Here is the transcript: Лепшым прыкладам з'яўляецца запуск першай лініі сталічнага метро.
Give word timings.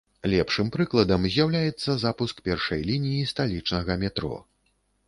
Лепшым 0.31 0.71
прыкладам 0.75 1.27
з'яўляецца 1.35 1.99
запуск 2.05 2.35
першай 2.49 2.79
лініі 2.89 3.31
сталічнага 3.35 4.03
метро. 4.07 4.35